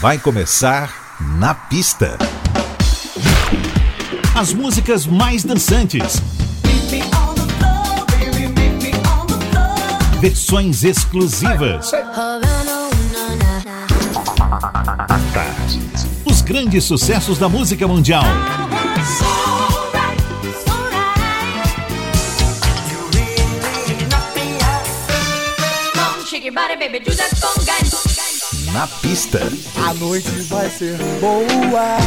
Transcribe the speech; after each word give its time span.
Vai 0.00 0.18
começar 0.18 1.16
na 1.38 1.54
pista. 1.54 2.18
As 4.34 4.52
músicas 4.52 5.06
mais 5.06 5.44
dançantes. 5.44 6.20
Versões 10.20 10.82
exclusivas. 10.84 11.92
Os 16.24 16.40
grandes 16.42 16.84
sucessos 16.84 17.38
da 17.38 17.48
música 17.48 17.86
mundial. 17.86 18.24
Na 28.72 28.86
pista. 28.86 29.38
A 29.86 29.92
noite 29.92 30.30
vai 30.48 30.70
ser 30.70 30.96
boa. 31.20 31.98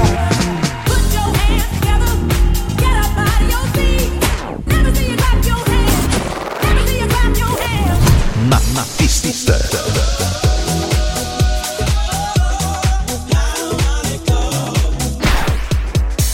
Na, 8.50 8.60
na 8.74 8.84
pista. 8.98 9.60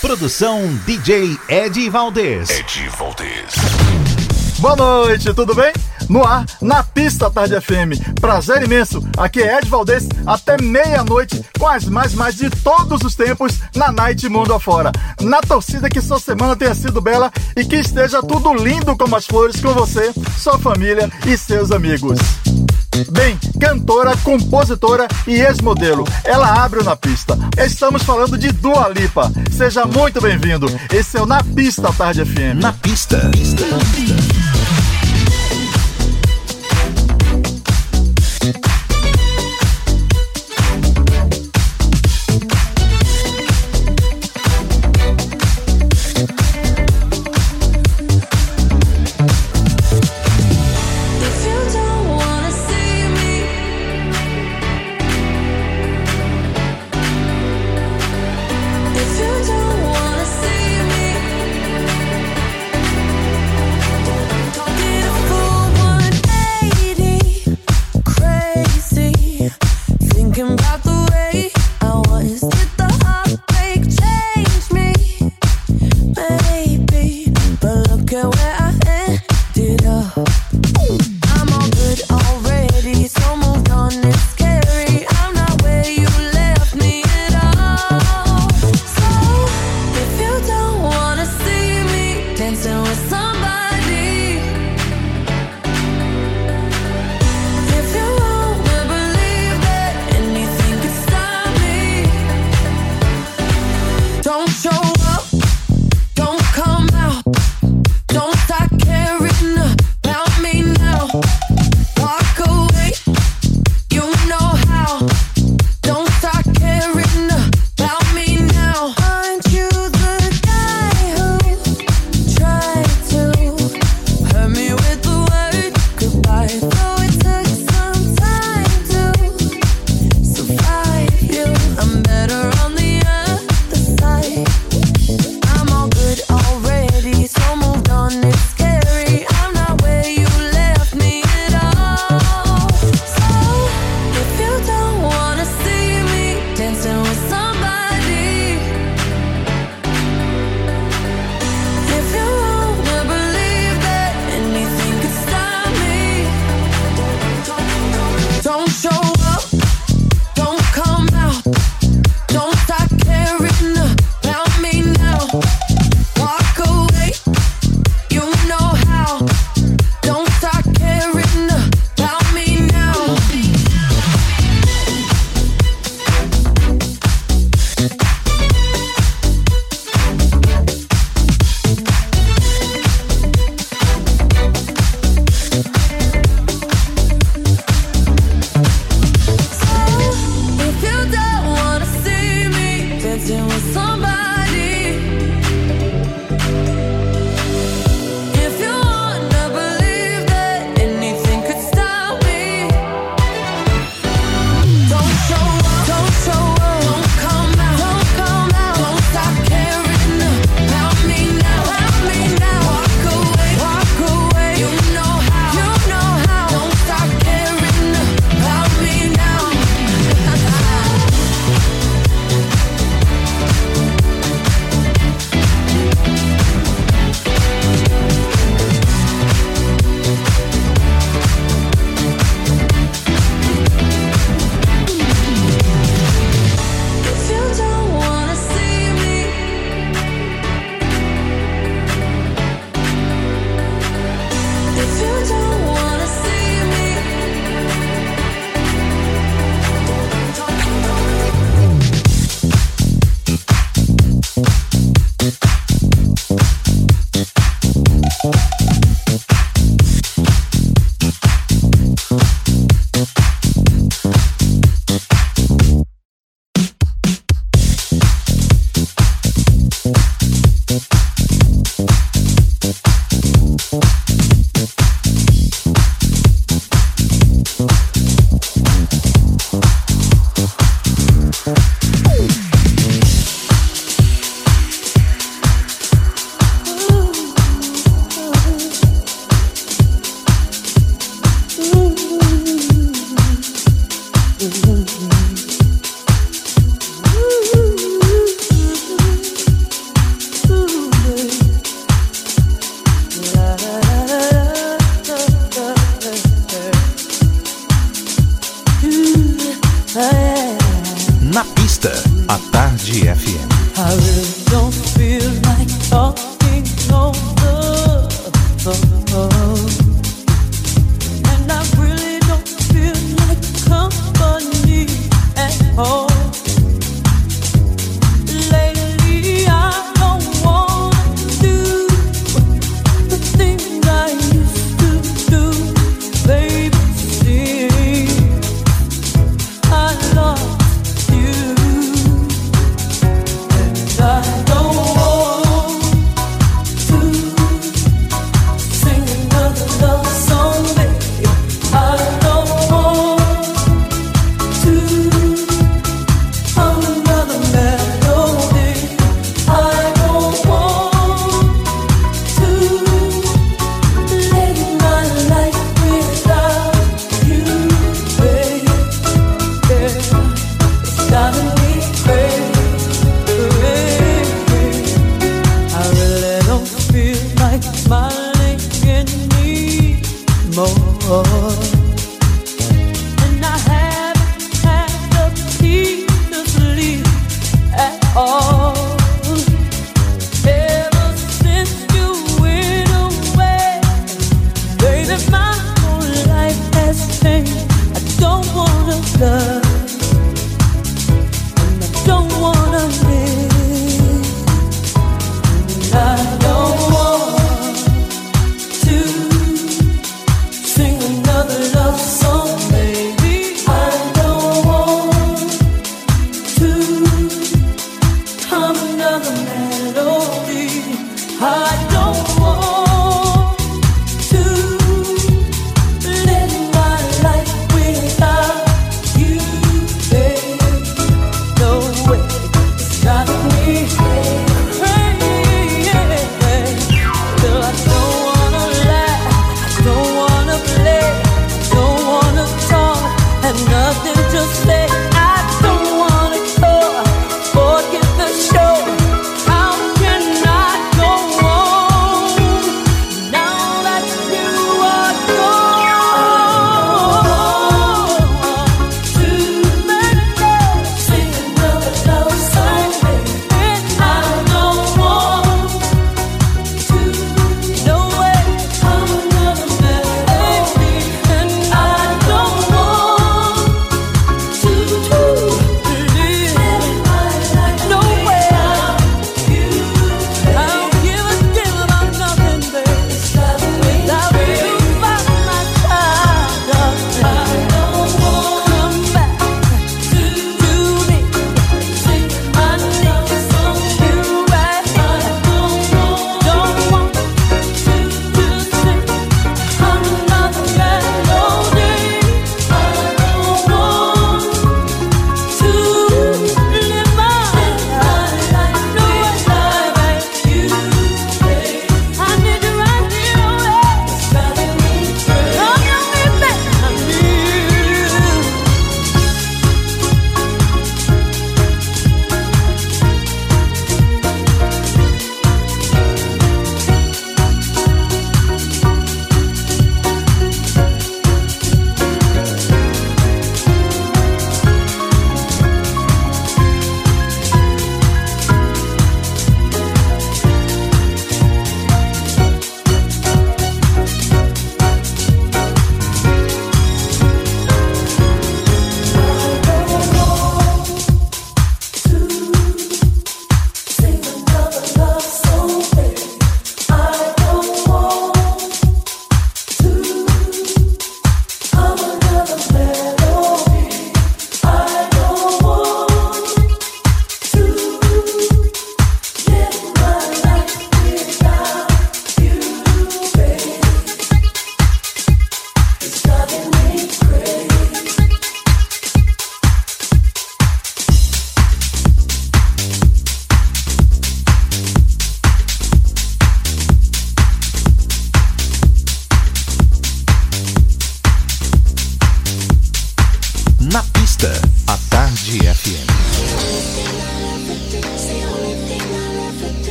Produção 0.00 0.72
DJ 0.86 1.36
Ed 1.48 1.90
Valdez. 1.90 2.48
Ed 2.48 2.88
Valdez. 2.96 3.54
Boa 4.60 4.76
noite, 4.76 5.34
tudo 5.34 5.52
bem? 5.52 5.72
No 6.08 6.24
ar, 6.24 6.44
na 6.60 6.82
pista 6.82 7.30
Tarde 7.30 7.60
FM. 7.60 8.20
Prazer 8.20 8.62
imenso. 8.62 9.02
Aqui 9.16 9.42
é 9.42 9.58
Ed 9.58 9.68
Valdez, 9.68 10.08
até 10.26 10.60
meia-noite, 10.60 11.44
com 11.58 11.68
as 11.68 11.84
mais 11.84 12.14
mais 12.14 12.36
de 12.36 12.50
todos 12.50 13.02
os 13.02 13.14
tempos 13.14 13.60
na 13.74 13.90
Night 13.92 14.28
Mundo 14.28 14.54
Afora. 14.54 14.92
Na 15.20 15.40
torcida 15.40 15.88
que 15.88 16.00
sua 16.00 16.20
semana 16.20 16.56
tenha 16.56 16.74
sido 16.74 17.00
bela 17.00 17.30
e 17.56 17.64
que 17.64 17.76
esteja 17.76 18.20
tudo 18.22 18.54
lindo 18.54 18.96
como 18.96 19.16
as 19.16 19.26
flores 19.26 19.60
com 19.60 19.72
você, 19.72 20.12
sua 20.38 20.58
família 20.58 21.10
e 21.26 21.36
seus 21.36 21.70
amigos. 21.70 22.18
Bem, 23.10 23.38
cantora, 23.58 24.14
compositora 24.18 25.08
e 25.26 25.40
ex-modelo, 25.40 26.04
ela 26.24 26.62
abre 26.62 26.80
o 26.80 26.84
na 26.84 26.94
pista. 26.94 27.38
Estamos 27.56 28.02
falando 28.02 28.36
de 28.36 28.52
Dua 28.52 28.88
Lipa. 28.88 29.32
Seja 29.50 29.86
muito 29.86 30.20
bem-vindo. 30.20 30.66
Esse 30.92 31.16
é 31.16 31.22
o 31.22 31.26
Na 31.26 31.42
Pista 31.42 31.90
Tarde 31.92 32.24
FM. 32.24 32.60
Na 32.60 32.72
pista. 32.72 33.30
If 33.34 34.51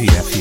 GFU. 0.00 0.39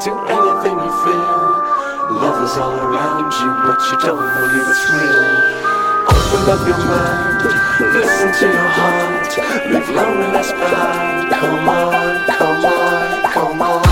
do 0.00 0.16
anything 0.16 0.78
you 0.78 0.92
feel. 1.04 1.40
Love 2.10 2.42
is 2.42 2.56
all 2.56 2.72
around 2.72 3.32
you, 3.36 3.50
but 3.66 3.80
you 3.90 3.98
don't 3.98 4.16
believe 4.16 4.66
it's 4.66 4.90
real. 4.90 5.26
Open 6.08 6.42
up 6.48 6.66
your 6.66 6.78
mind, 6.88 7.44
listen 7.94 8.32
to 8.32 8.46
your 8.46 8.68
heart. 8.78 9.70
Leave 9.70 9.90
loneliness 9.90 10.52
behind. 10.52 11.30
Come 11.30 11.68
on, 11.68 12.26
come 12.26 12.64
on, 12.64 13.32
come 13.32 13.62
on. 13.62 13.89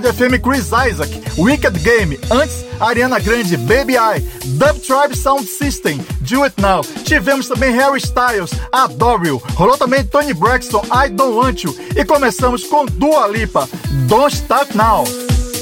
Tarde 0.00 0.12
FM 0.12 0.42
Chris 0.42 0.72
Isaac, 0.72 1.10
Wicked 1.38 1.78
Game. 1.78 2.18
Antes, 2.30 2.64
Ariana 2.80 3.18
Grande, 3.18 3.56
Baby 3.56 3.94
I, 3.96 4.20
Dub 4.58 4.78
Tribe 4.80 5.16
Sound 5.16 5.46
System, 5.46 5.98
Do 6.20 6.44
It 6.44 6.60
Now. 6.60 6.82
Tivemos 7.04 7.48
também 7.48 7.72
Harry 7.74 7.98
Styles, 7.98 8.50
Adore 8.72 9.28
You. 9.28 9.42
Rolou 9.54 9.78
também 9.78 10.04
Tony 10.04 10.34
Braxton, 10.34 10.82
I 10.92 11.08
Don't 11.08 11.34
Want 11.34 11.62
You. 11.64 11.74
E 11.96 12.04
começamos 12.04 12.64
com 12.64 12.84
Dua 12.84 13.26
Lipa, 13.28 13.68
Don't 14.06 14.34
Start 14.34 14.74
Now. 14.74 15.04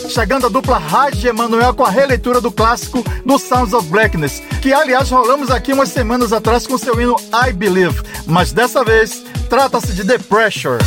Chegando 0.09 0.47
a 0.47 0.51
dupla 0.51 0.79
Raj 0.79 1.25
Emanuel 1.25 1.75
com 1.75 1.85
a 1.85 1.90
releitura 1.90 2.40
do 2.40 2.51
clássico 2.51 3.05
do 3.25 3.38
Sounds 3.38 3.73
of 3.73 3.88
Blackness, 3.88 4.42
que 4.61 4.73
aliás 4.73 5.11
rolamos 5.11 5.51
aqui 5.51 5.73
umas 5.73 5.90
semanas 5.90 6.33
atrás 6.33 6.66
com 6.66 6.77
seu 6.77 7.01
hino 7.01 7.16
I 7.33 7.53
Believe, 7.53 8.03
mas 8.27 8.53
dessa 8.53 8.85
vez 8.85 9.25
trata-se 9.49 9.92
de 9.92 10.05
The 10.05 10.18
Pressure. 10.18 10.79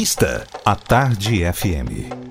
Pista, 0.00 0.46
a 0.64 0.74
Tarde 0.74 1.44
FM. 1.44 2.29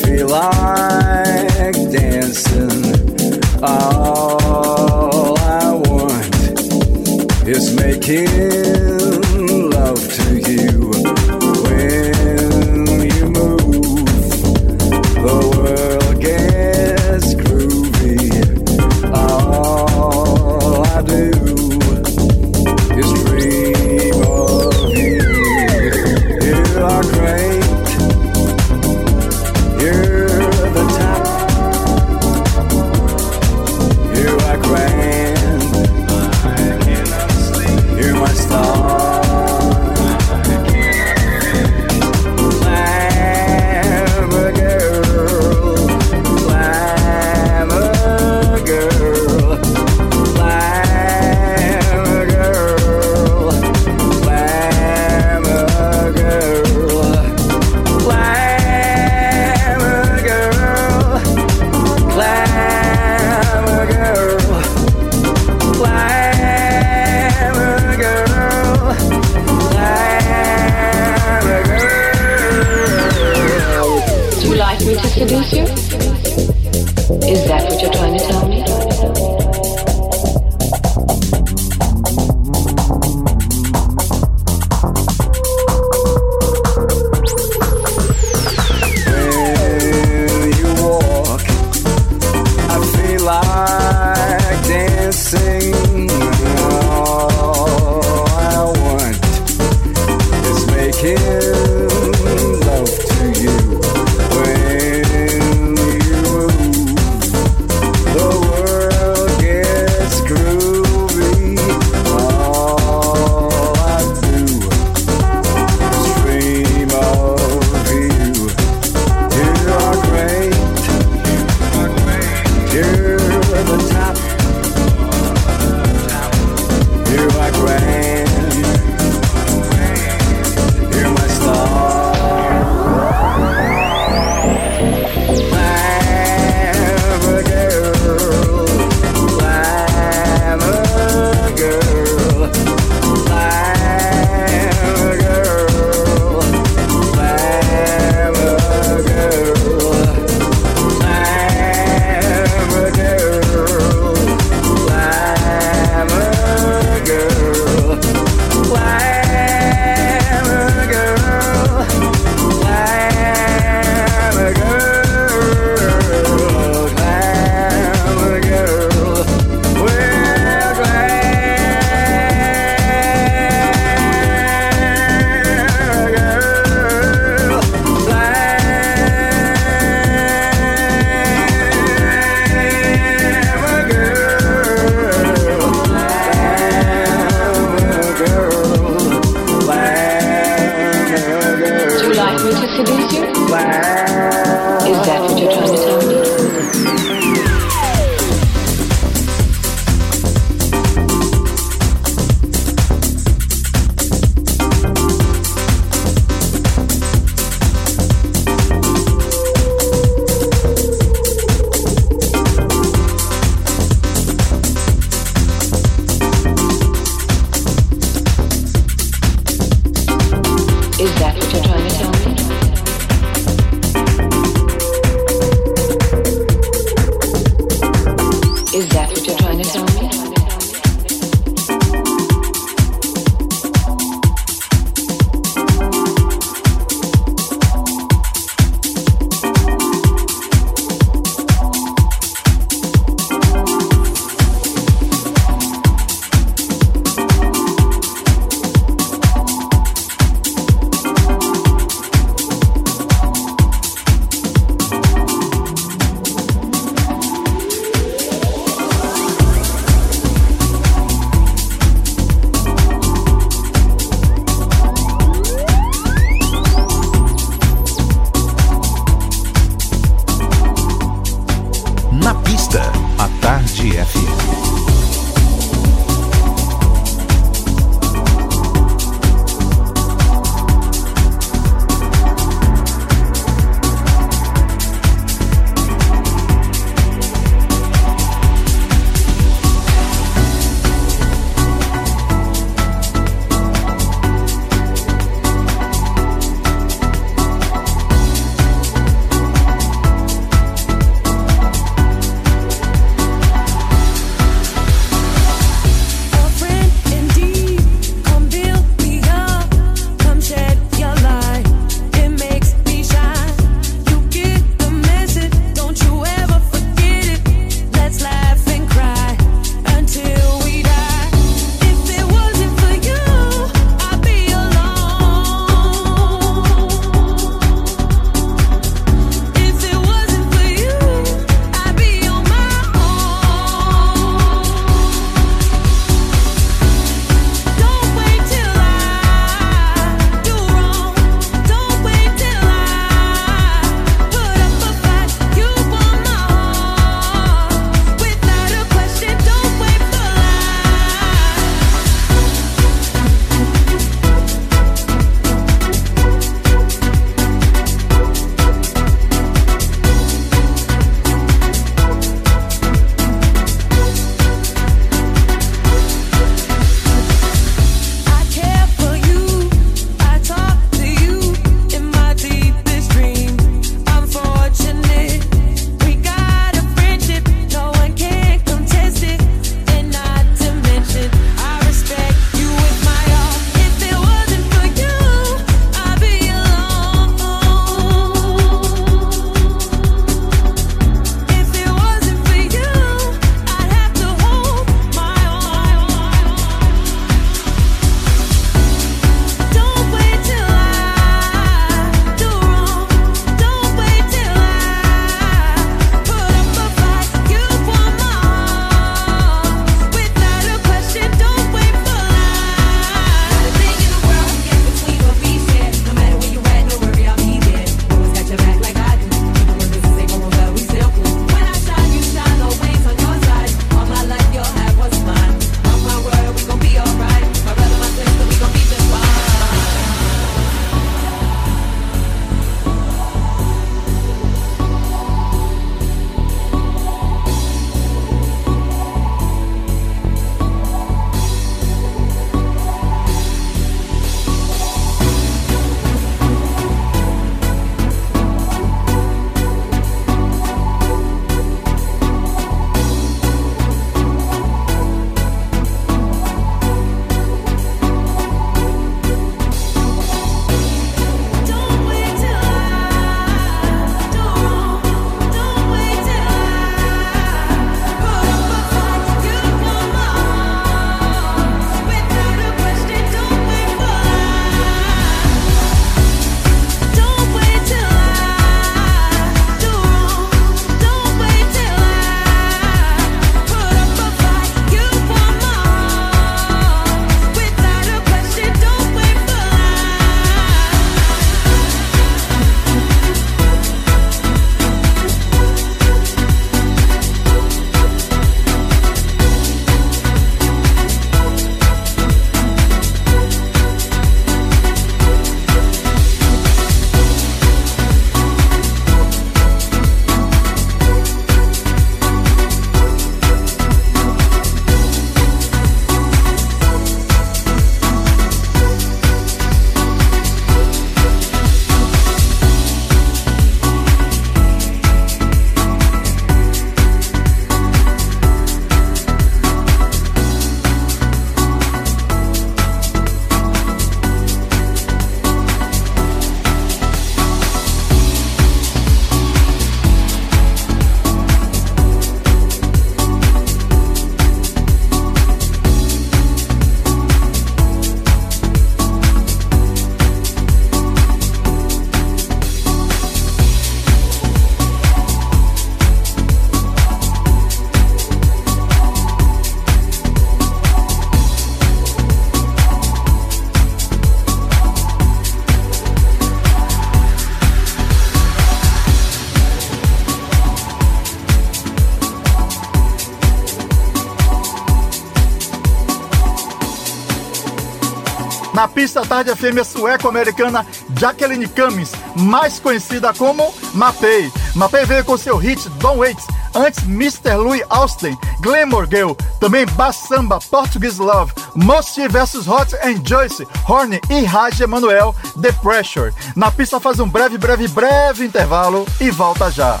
Na 579.20 579.20
pista 579.20 579.36
tarde 579.36 579.50
a 579.50 579.56
fêmea 579.56 579.84
sueco-americana 579.84 580.86
Jacqueline 581.18 581.68
Cummings, 581.68 582.12
mais 582.36 582.80
conhecida 582.80 583.34
como 583.34 583.74
Mapei. 583.92 584.50
Mapei 584.74 585.04
veio 585.04 585.24
com 585.24 585.36
seu 585.36 585.58
hit 585.58 585.88
Don't 585.98 586.18
Wait, 586.18 586.38
antes 586.74 587.04
Mr. 587.04 587.56
Louis 587.56 587.82
Austin, 587.90 588.36
Glamour 588.60 589.06
Girl, 589.10 589.32
também 589.60 589.84
Bass 589.86 590.16
Samba, 590.26 590.58
Portuguese 590.70 591.20
Love, 591.20 591.52
Musty 591.74 592.28
vs 592.28 592.66
Hot 592.66 592.96
and 593.02 593.22
Joyce, 593.26 593.66
Horny 593.86 594.20
e 594.30 594.44
Raj 594.44 594.80
Emanuel, 594.80 595.34
The 595.60 595.72
Pressure. 595.72 596.32
Na 596.56 596.70
pista 596.70 596.98
faz 596.98 597.20
um 597.20 597.28
breve, 597.28 597.58
breve, 597.58 597.88
breve 597.88 598.46
intervalo 598.46 599.06
e 599.20 599.30
volta 599.30 599.70
já. 599.70 600.00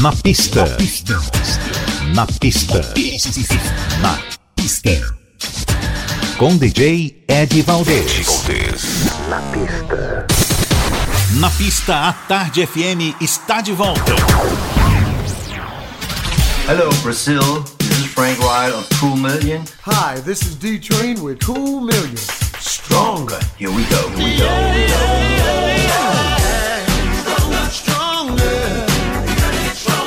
Na 0.00 0.12
pista. 0.12 0.64
Na 2.14 2.26
pista. 2.26 2.80
Na 4.04 4.26
pista. 4.64 5.17
Com 6.38 6.56
DJ 6.56 7.24
Ed 7.26 7.62
Valdez. 7.62 8.44
Na 9.28 9.42
pista. 9.42 10.26
Na 11.40 11.50
pista, 11.50 12.08
a 12.08 12.12
Tarde 12.12 12.64
FM 12.64 13.16
está 13.20 13.60
de 13.60 13.72
volta. 13.72 14.14
Hello, 16.68 16.88
Brazil. 17.02 17.64
This 17.80 17.98
is 17.98 18.06
Frank 18.06 18.38
Wright 18.38 18.72
of 18.72 18.88
Cool 19.00 19.16
Million. 19.16 19.64
Hi, 19.82 20.20
this 20.20 20.42
is 20.42 20.54
D 20.54 20.78
Train 20.78 21.20
with 21.20 21.44
Cool 21.44 21.80
Million. 21.80 22.16
Stronger. 22.60 23.40
Here 23.56 23.72
we 23.72 23.82
go. 23.86 24.08
Here 24.10 24.24
we 24.24 24.36
go. 24.38 24.46
Here 24.46 24.84
we 24.86 24.96
go. 24.96 25.08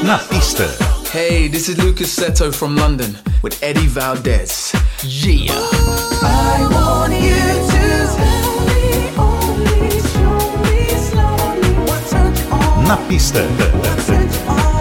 Na 0.03 0.17
pista. 0.17 1.00
Hey, 1.11 1.47
this 1.49 1.67
is 1.67 1.77
Lucas 1.77 2.17
Seto 2.17 2.53
from 2.53 2.77
London 2.77 3.17
with 3.43 3.61
Eddie 3.61 3.87
Valdez. 3.87 4.71
Yeah. 5.03 5.51
I 5.51 6.67
want 6.71 7.13
you 7.13 7.35
to 7.71 7.91
tell 8.15 8.55
me 8.69 9.11
only, 9.19 9.99
show 10.13 10.39
me 10.63 10.87
slowly 11.09 11.73
what 11.85 12.01
turns 12.09 12.41
on, 12.49 12.85
Na 12.85 12.95
pista. 13.09 13.43
what 13.43 13.99
turns. 14.07 14.37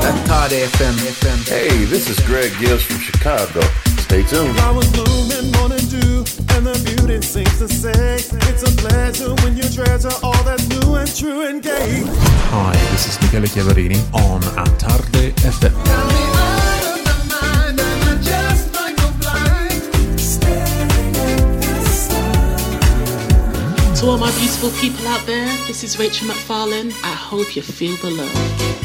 At 0.07 0.27
Tarde 0.27 0.67
FM. 0.71 1.49
Hey, 1.49 1.85
this 1.87 2.09
is 2.09 2.19
Greg 2.27 2.53
Gibbs 2.61 2.85
from 2.85 2.99
Chicago. 3.01 3.61
Stay 4.11 4.25
tuned. 4.25 4.57
Flowers 4.57 4.91
bloom 4.91 5.31
and 5.39 5.53
morning 5.55 5.87
dew, 5.87 6.25
and 6.57 6.67
the 6.67 6.75
beauty 6.83 7.23
seems 7.23 7.59
to 7.61 7.69
say 7.69 8.17
it's 8.51 8.65
a 8.65 8.73
pleasure 8.83 9.33
when 9.45 9.57
you 9.57 9.63
treasure 9.63 10.11
all 10.25 10.43
that's 10.43 10.67
new 10.69 10.97
and 10.97 11.15
true 11.15 11.47
and 11.47 11.63
gay. 11.63 12.03
Hi, 12.51 12.73
this 12.91 13.07
is 13.07 13.21
Michele 13.23 13.47
Chiaverini 13.47 14.01
on 14.13 14.41
Atarde 14.59 15.31
FM. 15.47 15.71
To 24.01 24.07
all 24.09 24.19
my 24.19 24.33
beautiful 24.41 24.71
people 24.81 25.07
out 25.07 25.25
there, 25.25 25.47
this 25.69 25.85
is 25.85 26.01
Rachel 26.01 26.27
McFarlane. 26.27 26.91
I 27.05 27.15
hope 27.15 27.55
you 27.55 27.63
feel 27.63 27.97
the 27.99 28.11
love. 28.11 28.80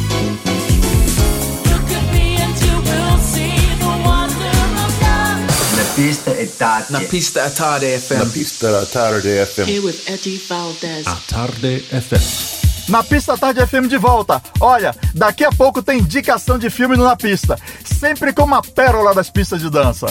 Pista 5.95 6.35
è 6.35 6.45
tarde. 6.57 6.87
Na 6.89 6.99
pista 6.99 7.45
at 7.45 7.53
Tarde 7.53 7.97
FM. 7.97 8.17
Na 8.17 8.25
pista 8.25 8.79
a 8.79 8.85
Tarde 8.85 9.45
FM. 9.45 9.61
Here 9.61 9.79
with 9.79 10.01
Eddie 10.05 10.41
Valdez. 10.45 11.07
Atarde 11.07 11.79
FM. 11.79 12.89
Na 12.89 13.01
pista 13.01 13.37
tarde 13.37 13.65
FM 13.65 13.87
de 13.87 13.97
volta. 13.97 14.41
Olha, 14.59 14.93
daqui 15.13 15.45
a 15.45 15.51
pouco 15.51 15.81
tem 15.81 15.99
indicação 15.99 16.59
de 16.59 16.69
filme 16.69 16.97
no 16.97 17.05
Na 17.05 17.15
Pista, 17.15 17.57
sempre 17.83 18.33
com 18.33 18.43
uma 18.43 18.61
pérola 18.61 19.13
das 19.13 19.29
pistas 19.29 19.61
de 19.61 19.69
dança. 19.69 20.05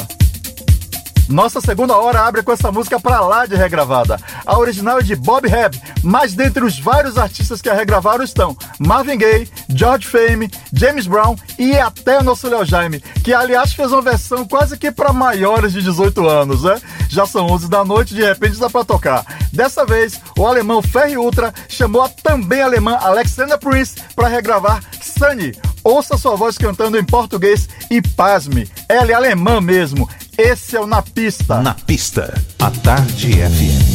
Nossa 1.28 1.60
segunda 1.60 1.96
hora 1.96 2.20
abre 2.20 2.42
com 2.42 2.52
essa 2.52 2.70
música 2.70 3.00
pra 3.00 3.20
lá 3.20 3.46
de 3.46 3.54
regravada. 3.54 4.18
A 4.44 4.58
original 4.58 4.98
é 4.98 5.02
de 5.02 5.16
Bob 5.16 5.48
Hebb, 5.48 5.80
mas 6.02 6.34
dentre 6.34 6.64
os 6.64 6.78
vários 6.78 7.16
artistas 7.16 7.62
que 7.62 7.68
a 7.68 7.74
regravaram 7.74 8.22
estão 8.22 8.56
Marvin 8.78 9.16
Gaye, 9.16 9.48
George 9.68 10.06
Fame, 10.06 10.50
James 10.72 11.06
Brown 11.06 11.36
e 11.58 11.76
até 11.76 12.18
o 12.18 12.22
nosso 12.22 12.48
Léo 12.48 12.64
Jaime, 12.64 13.00
que 13.00 13.32
aliás 13.32 13.72
fez 13.72 13.90
uma 13.90 14.02
versão 14.02 14.46
quase 14.46 14.76
que 14.76 14.90
para 14.90 15.12
maiores 15.12 15.72
de 15.72 15.82
18 15.82 16.28
anos, 16.28 16.62
né? 16.62 16.80
Já 17.08 17.26
são 17.26 17.46
11 17.46 17.68
da 17.68 17.84
noite, 17.84 18.14
de 18.14 18.22
repente 18.22 18.58
dá 18.58 18.68
pra 18.68 18.84
tocar. 18.84 19.24
Dessa 19.52 19.86
vez, 19.86 20.20
o 20.38 20.46
alemão 20.46 20.82
Ferry 20.82 21.16
Ultra 21.16 21.54
chamou 21.68 22.02
a 22.02 22.08
também 22.08 22.60
alemã 22.60 22.96
Alexander 23.00 23.58
Prince 23.58 23.96
para 24.14 24.28
regravar 24.28 24.82
Sunny. 25.00 25.54
Ouça 25.82 26.16
sua 26.16 26.34
voz 26.34 26.56
cantando 26.56 26.98
em 26.98 27.04
português 27.04 27.68
e 27.90 28.00
pasme, 28.00 28.68
ela 28.88 29.10
é 29.10 29.14
alemã 29.14 29.60
mesmo. 29.60 30.08
Esse 30.36 30.76
é 30.76 30.80
o 30.80 30.86
Na 30.86 31.00
Pista. 31.00 31.62
Na 31.62 31.74
pista, 31.74 32.34
a 32.58 32.70
Tarde 32.70 33.34
FM. 33.34 33.93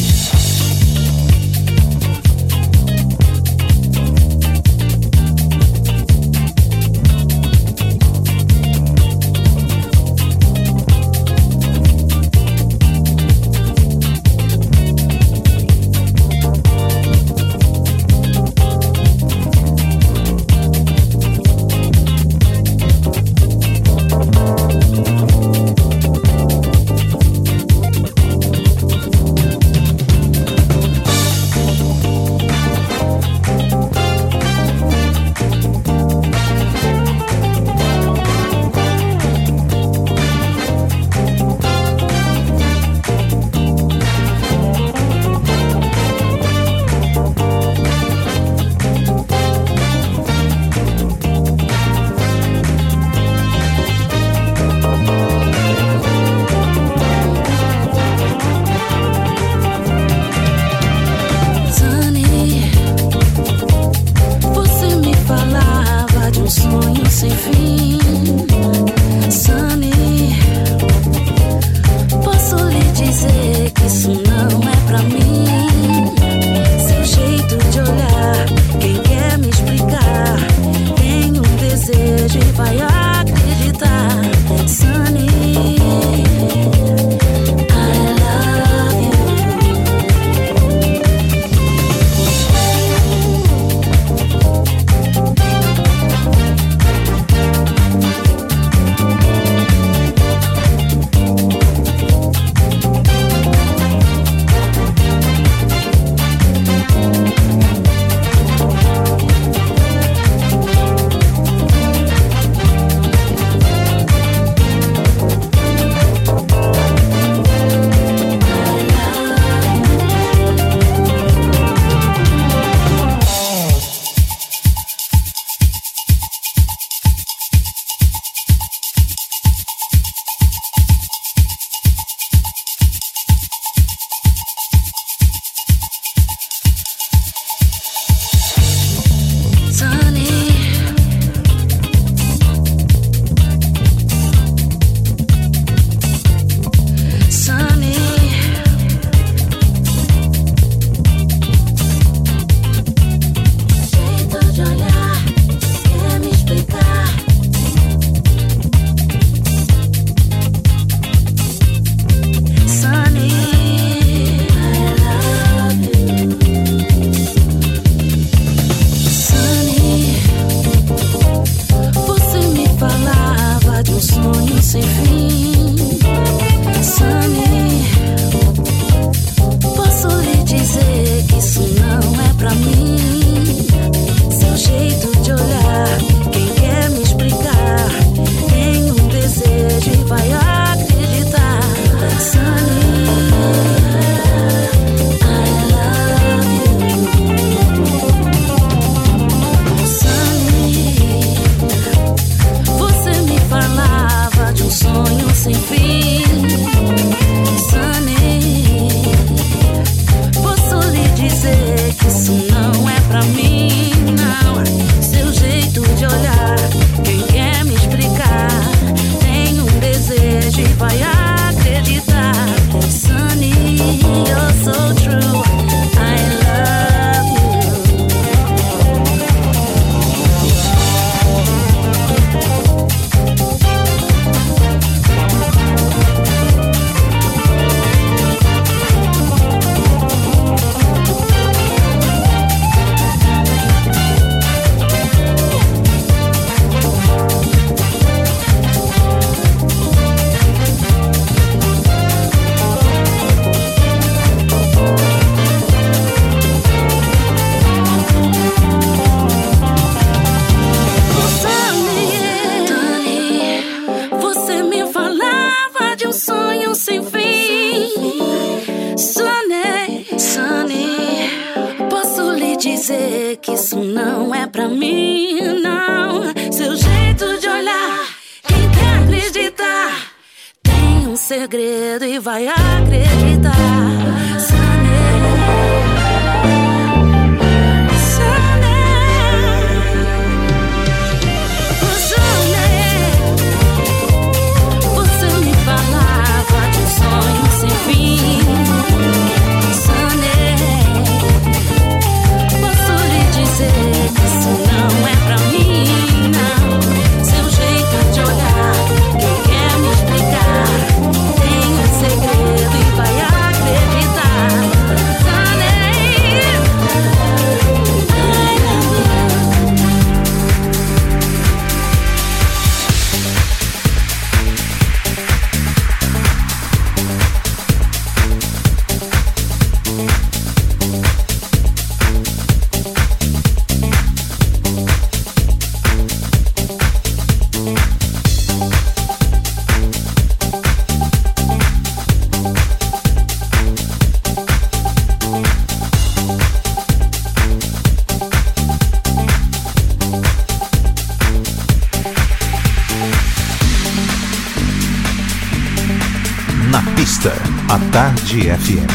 Energía 358.41 358.88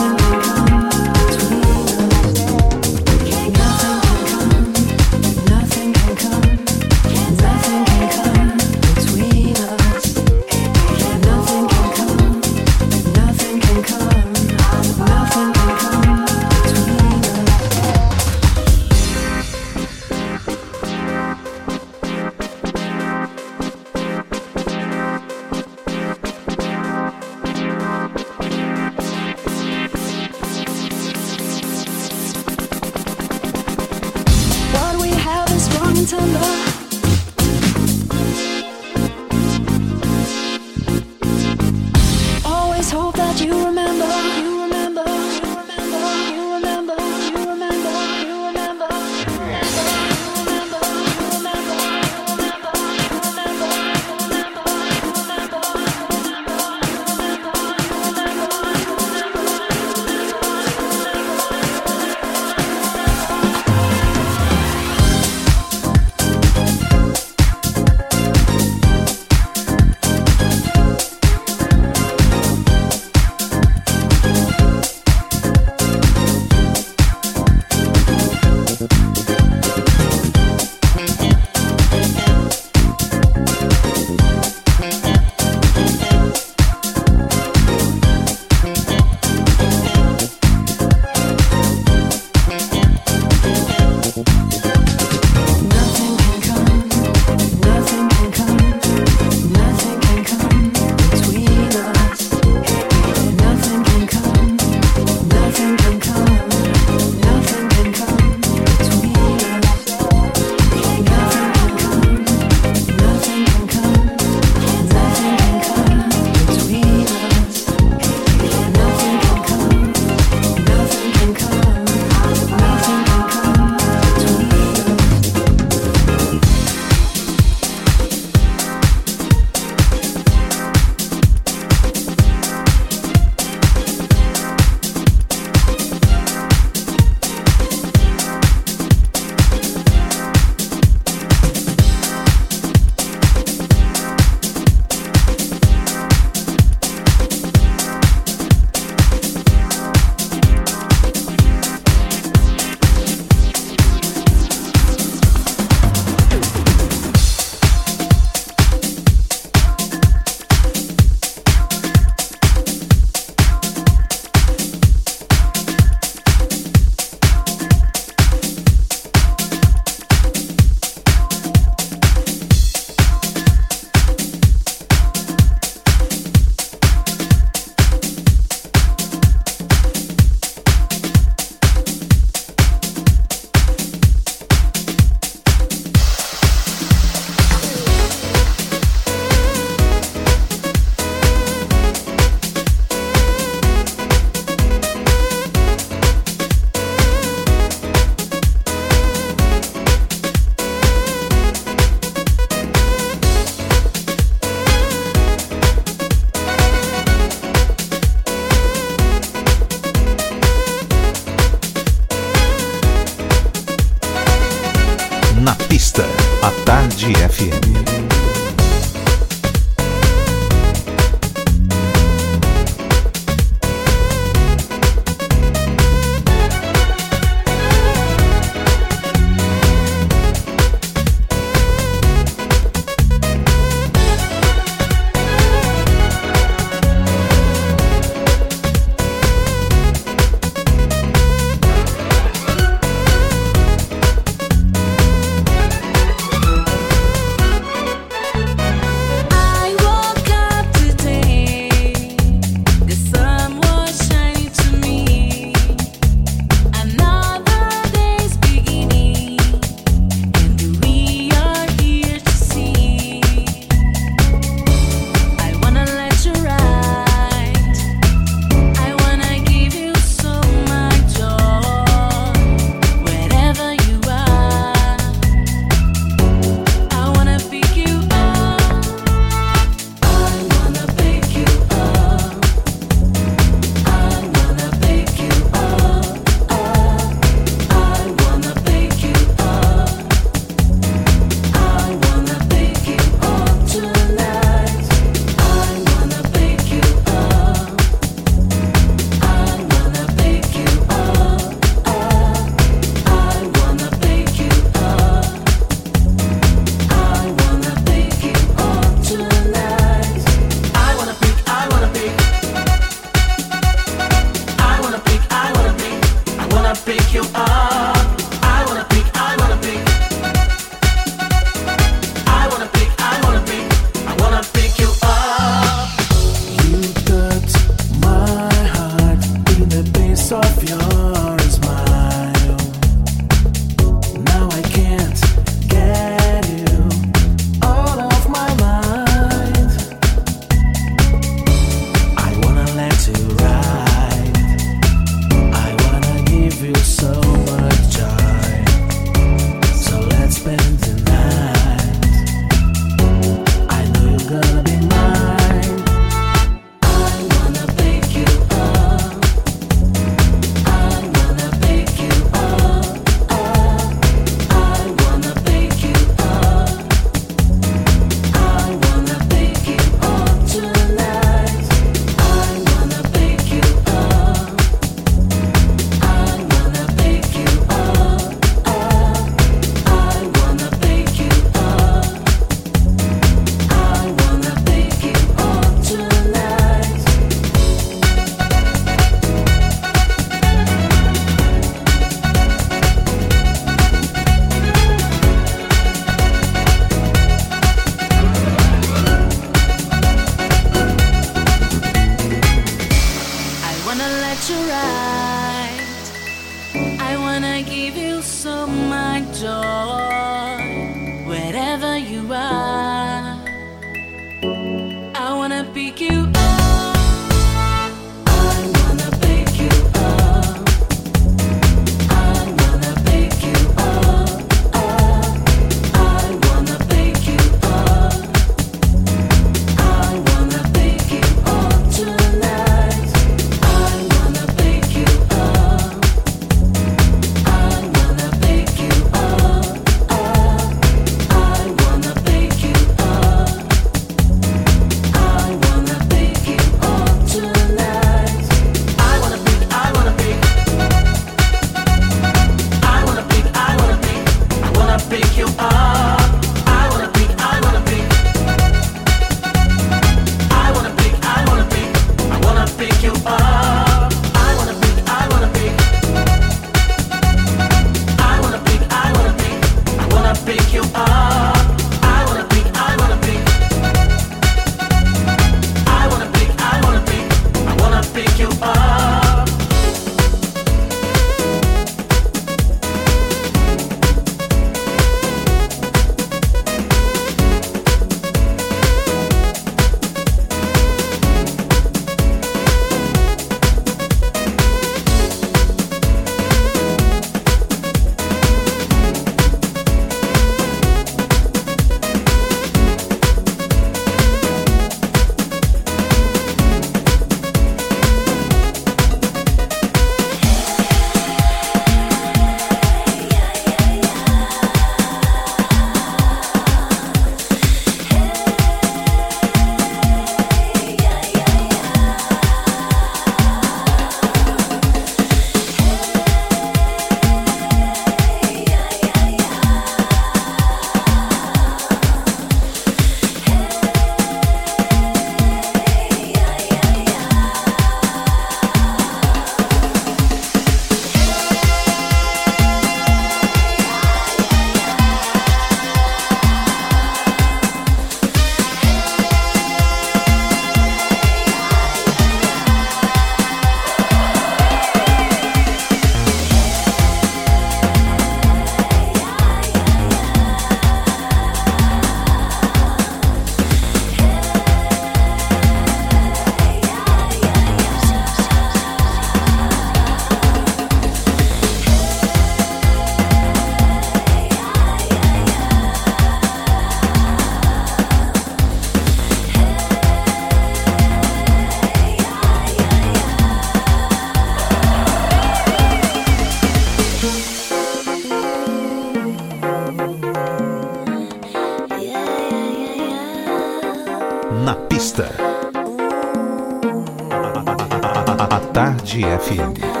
Tarde 599.01 599.23
FM. 599.23 600.00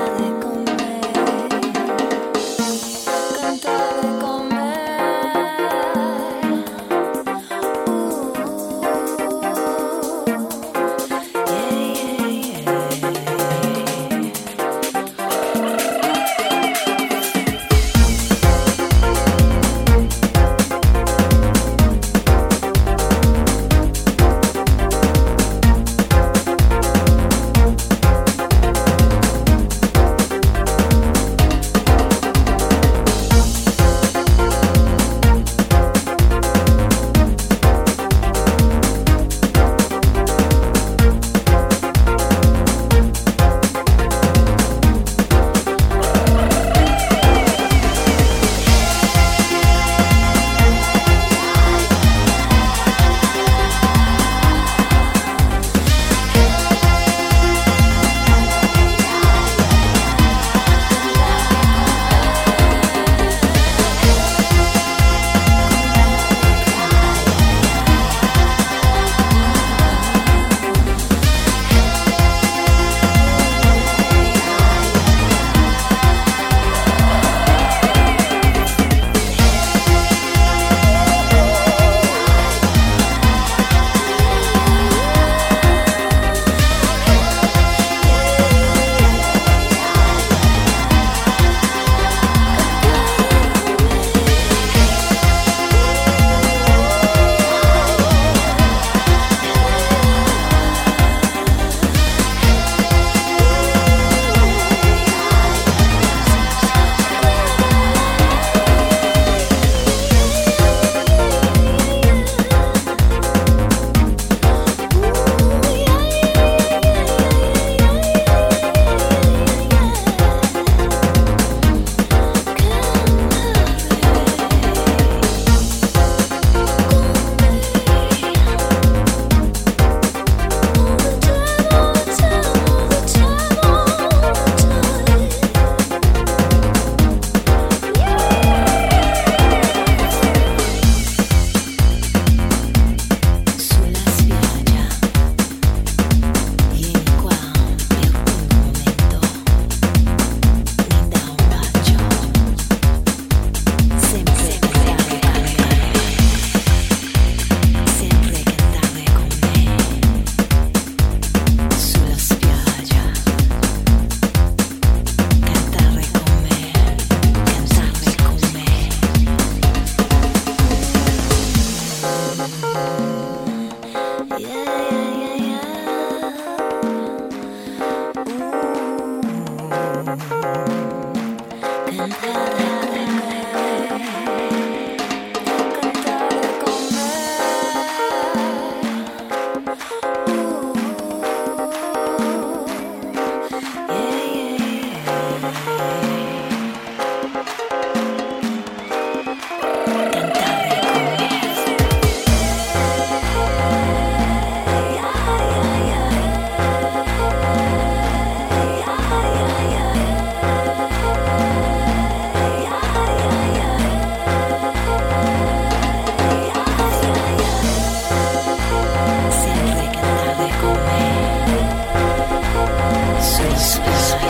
Na 223.41 224.20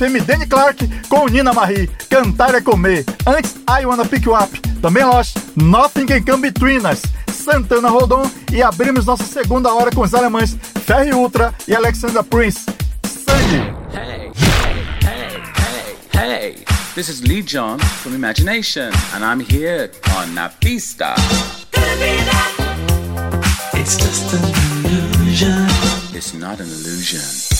FM, 0.00 0.24
Danny 0.24 0.46
Clark 0.46 0.88
com 1.10 1.28
Nina 1.28 1.52
Marie. 1.52 1.86
Cantar 2.08 2.54
é 2.54 2.60
comer. 2.62 3.04
Antes, 3.26 3.56
I 3.68 3.84
Wanna 3.84 4.06
Pick 4.06 4.24
You 4.24 4.34
Up. 4.34 4.58
Também 4.80 5.04
Lost, 5.04 5.36
Nothing 5.56 6.06
Can 6.06 6.22
Come 6.22 6.50
Between 6.50 6.86
Us. 6.86 7.02
Santana 7.30 7.90
Rodon. 7.90 8.22
E 8.50 8.62
abrimos 8.62 9.04
nossa 9.04 9.24
segunda 9.24 9.74
hora 9.74 9.90
com 9.90 10.00
os 10.00 10.14
alemães 10.14 10.56
Ferry 10.86 11.12
Ultra 11.12 11.54
e 11.68 11.74
Alexander 11.74 12.22
Prince. 12.22 12.64
Sangue. 13.04 13.74
Hey, 13.92 14.32
hey, 14.34 14.82
hey, 15.04 15.42
hey, 16.14 16.32
Hey, 16.32 16.64
this 16.94 17.10
is 17.10 17.20
Lee 17.20 17.42
John 17.42 17.78
from 17.78 18.14
Imagination, 18.14 18.90
and 19.14 19.22
I'm 19.22 19.40
here 19.40 19.90
on 20.16 20.34
Na 20.34 20.48
Pista. 20.48 21.14
It's 23.74 23.96
just 23.98 24.32
an 24.32 24.44
illusion. 24.84 25.66
It's 26.14 26.32
not 26.32 26.58
an 26.60 26.68
illusion. 26.68 27.59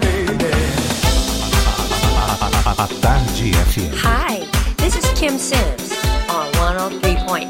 A 2.81 2.87
Tarde 2.87 3.51
FM. 3.69 3.93
Hi, 4.01 4.39
this 4.77 4.95
is 4.97 5.05
Kim 5.13 5.37
Sims 5.37 5.93
on 6.27 6.49
103.9. 6.57 7.45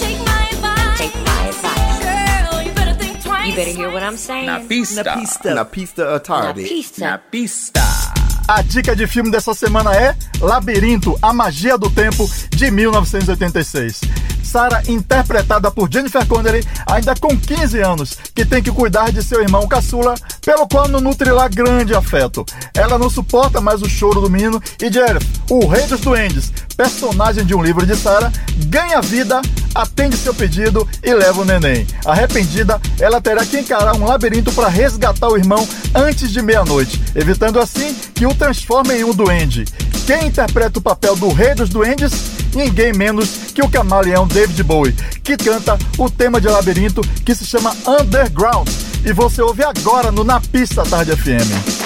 Take 0.00 0.18
my 0.26 0.48
advice. 0.50 0.98
Take 0.98 1.14
my 1.22 1.40
advice. 1.46 2.02
Girl, 2.02 2.62
you 2.62 2.72
better 2.72 2.94
think 2.94 3.22
twice. 3.22 3.46
You 3.46 3.54
better 3.54 3.70
hear 3.70 3.92
what 3.92 4.02
I'm 4.02 4.16
saying. 4.16 4.46
Na 4.46 4.58
pista. 4.58 5.04
Na 5.04 5.14
pista. 5.14 5.54
Na 5.54 5.64
pista 5.64 6.18
tarde. 6.18 6.62
Na 6.62 6.68
pista. 6.68 7.00
Na 7.00 7.18
pista. 7.18 7.80
A 8.48 8.60
dica 8.60 8.96
de 8.96 9.06
filme 9.06 9.30
dessa 9.30 9.54
semana 9.54 9.94
é 9.94 10.16
Labirinto, 10.40 11.16
a 11.22 11.32
Magia 11.32 11.78
do 11.78 11.88
Tempo, 11.88 12.28
de 12.50 12.72
1986. 12.72 14.00
Sarah, 14.44 14.82
interpretada 14.88 15.70
por 15.70 15.90
Jennifer 15.92 16.26
Connelly, 16.26 16.66
ainda 16.86 17.14
com 17.16 17.36
15 17.36 17.80
anos, 17.80 18.16
que 18.34 18.44
tem 18.44 18.62
que 18.62 18.70
cuidar 18.70 19.10
de 19.10 19.22
seu 19.22 19.40
irmão 19.40 19.66
caçula, 19.66 20.14
pelo 20.44 20.68
qual 20.68 20.88
não 20.88 21.00
nutre 21.00 21.30
lá 21.30 21.48
grande 21.48 21.94
afeto. 21.94 22.44
Ela 22.74 22.98
não 22.98 23.08
suporta 23.08 23.60
mais 23.60 23.82
o 23.82 23.88
choro 23.88 24.20
do 24.20 24.30
menino 24.30 24.62
e 24.80 24.90
Jeff, 24.90 25.26
o 25.50 25.66
rei 25.66 25.86
dos 25.86 26.00
duendes, 26.00 26.52
personagem 26.76 27.44
de 27.44 27.54
um 27.54 27.62
livro 27.62 27.86
de 27.86 27.96
Sarah, 27.96 28.32
ganha 28.66 29.00
vida, 29.00 29.40
atende 29.74 30.16
seu 30.16 30.34
pedido 30.34 30.86
e 31.02 31.14
leva 31.14 31.40
o 31.40 31.44
neném. 31.44 31.86
Arrependida, 32.04 32.80
ela 33.00 33.20
terá 33.20 33.44
que 33.44 33.58
encarar 33.58 33.94
um 33.96 34.04
labirinto 34.04 34.52
para 34.52 34.68
resgatar 34.68 35.28
o 35.28 35.36
irmão 35.36 35.66
antes 35.94 36.30
de 36.30 36.42
meia-noite, 36.42 37.00
evitando 37.14 37.58
assim 37.58 37.94
que 38.14 38.26
o 38.26 38.34
transforme 38.34 38.94
em 38.94 39.04
um 39.04 39.14
duende. 39.14 39.64
Quem 40.06 40.26
interpreta 40.26 40.78
o 40.78 40.82
papel 40.82 41.16
do 41.16 41.32
rei 41.32 41.54
dos 41.54 41.70
duendes? 41.70 42.12
Ninguém 42.54 42.92
menos 42.92 43.28
que 43.54 43.62
o 43.62 43.68
camaleão 43.68 44.26
David 44.34 44.64
Bowie, 44.64 44.92
que 45.22 45.36
canta 45.36 45.78
o 45.96 46.10
tema 46.10 46.40
de 46.40 46.48
labirinto 46.48 47.02
que 47.24 47.36
se 47.36 47.46
chama 47.46 47.72
Underground. 47.86 48.68
E 49.04 49.12
você 49.12 49.40
ouve 49.40 49.62
agora 49.62 50.10
no 50.10 50.24
Na 50.24 50.40
Pista 50.40 50.82
Tarde 50.82 51.14
FM. 51.14 51.83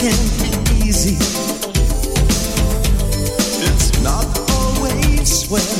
can't 0.00 0.70
be 0.70 0.88
easy. 0.88 1.16
It's 3.60 4.02
not 4.02 4.24
always 4.50 5.50
well. 5.50 5.79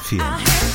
Tarde 0.00 0.44
FM. 0.44 0.67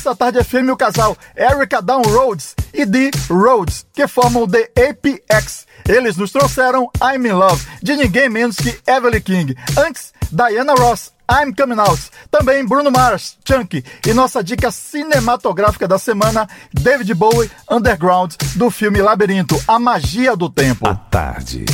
Na 0.00 0.14
pista 0.14 0.16
tarde 0.16 0.42
FM 0.42 0.70
o 0.72 0.76
casal 0.78 1.14
Erica 1.36 1.82
Down 1.82 2.00
Rhodes 2.00 2.54
e 2.72 2.86
Dee 2.86 3.10
Rhodes, 3.28 3.84
que 3.92 4.08
formam 4.08 4.48
The 4.48 4.70
APX. 4.88 5.66
Eles 5.86 6.16
nos 6.16 6.32
trouxeram 6.32 6.88
I'm 7.02 7.26
in 7.26 7.32
Love, 7.32 7.62
de 7.82 7.96
ninguém 7.96 8.30
menos 8.30 8.56
que 8.56 8.78
Evelyn 8.86 9.20
King. 9.20 9.54
Antes, 9.76 10.14
Diana 10.32 10.72
Ross, 10.74 11.12
I'm 11.30 11.52
Coming 11.54 11.78
Out. 11.78 12.00
Também 12.30 12.64
Bruno 12.64 12.90
Mars, 12.90 13.36
Chunky. 13.46 13.84
E 14.06 14.14
nossa 14.14 14.42
dica 14.42 14.70
cinematográfica 14.70 15.86
da 15.86 15.98
semana, 15.98 16.48
David 16.72 17.12
Bowie, 17.12 17.50
Underground, 17.70 18.36
do 18.56 18.70
filme 18.70 19.02
Labirinto, 19.02 19.62
A 19.68 19.78
Magia 19.78 20.34
do 20.34 20.48
Tempo. 20.48 20.88
A 20.88 20.94
tarde. 20.94 21.66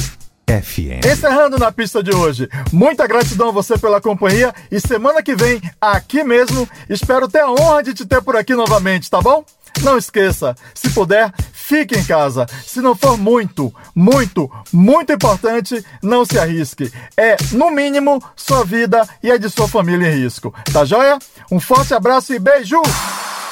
FM. 0.47 1.05
Encerrando 1.05 1.59
na 1.59 1.73
pista 1.73 2.02
de 2.02 2.14
hoje, 2.14 2.48
muita 2.73 3.06
gratidão 3.06 3.48
a 3.48 3.52
você 3.52 3.77
pela 3.77 4.01
companhia 4.01 4.55
e 4.70 4.81
semana 4.81 5.23
que 5.23 5.35
vem, 5.35 5.60
aqui 5.81 6.23
mesmo, 6.23 6.68
espero 6.89 7.28
ter 7.28 7.40
a 7.40 7.51
honra 7.51 7.82
de 7.82 7.93
te 7.93 8.06
ter 8.06 8.23
por 8.23 8.36
aqui 8.36 8.55
novamente, 8.55 9.10
tá 9.10 9.20
bom? 9.20 9.44
Não 9.82 9.98
esqueça, 9.98 10.55
se 10.74 10.89
puder, 10.90 11.32
fique 11.52 11.98
em 11.98 12.05
casa. 12.05 12.47
Se 12.64 12.81
não 12.81 12.94
for 12.94 13.18
muito, 13.18 13.74
muito, 13.94 14.51
muito 14.73 15.12
importante, 15.12 15.85
não 16.02 16.24
se 16.24 16.39
arrisque. 16.39 16.90
É, 17.16 17.36
no 17.52 17.70
mínimo, 17.70 18.23
sua 18.35 18.64
vida 18.64 19.06
e 19.23 19.31
a 19.31 19.36
de 19.36 19.51
sua 19.51 19.68
família 19.68 20.09
em 20.09 20.23
risco. 20.23 20.55
Tá 20.73 20.85
joia? 20.85 21.18
Um 21.51 21.60
forte 21.60 21.93
abraço 21.93 22.32
e 22.32 22.39
beijo! 22.39 22.81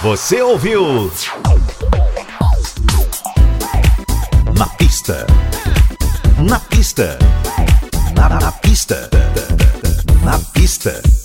Você 0.01 0.41
ouviu? 0.41 1.11
Na 4.57 4.67
pista. 4.69 5.27
Na 6.39 6.59
pista. 6.59 7.17
Na, 8.15 8.29
na 8.29 8.53
pista. 8.53 9.09
Na 10.25 10.39
pista. 10.53 11.24